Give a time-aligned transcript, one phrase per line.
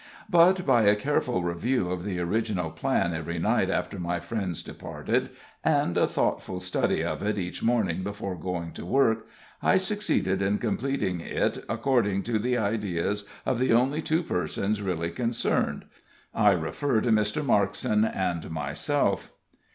[0.31, 5.29] But, by a careful review of the original plan every night after my friends departed,
[5.63, 9.27] and a thoughtful study of it each morning before going to work,
[9.61, 15.11] I succeeded in completing it according to the ideas of the only two persons really
[15.11, 15.85] concerned
[16.33, 17.45] I refer to Mr.
[17.45, 19.31] Markson and myself.